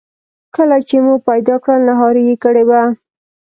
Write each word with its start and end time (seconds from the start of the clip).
کله 0.55 0.77
چې 0.87 0.97
مو 1.05 1.15
پیدا 1.27 1.55
کړل 1.63 1.81
نهاري 1.89 2.23
یې 2.29 2.35
کړې 2.43 2.63
وه. 2.69 2.81